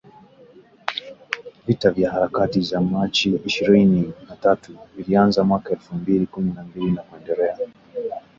[1.67, 6.91] Vita vya Harakati za Machi ishirini na tatu vilianza mwaka elfu mbili kumi na mbili
[6.91, 7.57] na kuendelea.